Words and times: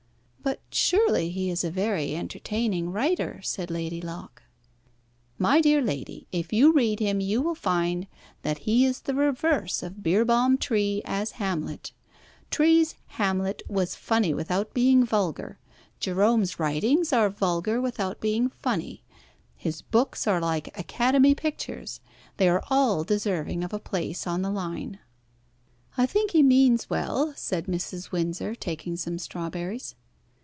"But 0.43 0.59
surely 0.71 1.29
he 1.29 1.51
is 1.51 1.63
a 1.63 1.69
very 1.69 2.15
entertaining 2.15 2.91
writer," 2.91 3.41
said 3.43 3.69
Lady 3.69 4.01
Locke. 4.01 4.41
"My 5.37 5.61
dear 5.61 5.81
lady, 5.81 6.27
if 6.31 6.51
you 6.51 6.73
read 6.73 6.99
him 6.99 7.21
you 7.21 7.41
will 7.41 7.53
find 7.55 8.07
that 8.41 8.59
he 8.59 8.83
is 8.83 9.01
the 9.01 9.13
reverse 9.13 9.83
of 9.83 10.01
Beerbohm 10.01 10.57
Tree 10.57 11.03
as 11.05 11.31
Hamlet. 11.33 11.93
Tree's 12.49 12.95
Hamlet 13.09 13.61
was 13.69 13.95
funny 13.95 14.33
without 14.33 14.73
being 14.73 15.05
vulgar. 15.05 15.59
Jerome's 15.99 16.59
writings 16.59 17.13
are 17.13 17.29
vulgar 17.29 17.79
without 17.79 18.19
being 18.19 18.49
funny. 18.49 19.03
His 19.55 19.83
books 19.83 20.25
are 20.25 20.39
like 20.41 20.77
Academy 20.77 21.35
pictures. 21.35 22.01
They 22.37 22.49
are 22.49 22.63
all 22.69 23.03
deserving 23.03 23.63
of 23.63 23.73
a 23.73 23.79
place 23.79 24.25
on 24.25 24.41
the 24.41 24.49
line." 24.51 24.99
"I 25.97 26.07
think 26.07 26.31
he 26.31 26.41
means 26.41 26.89
well," 26.89 27.33
said 27.37 27.67
Mrs. 27.67 28.11
Windsor, 28.11 28.55
taking 28.55 28.97
some 28.97 29.19
strawberries. 29.19 29.95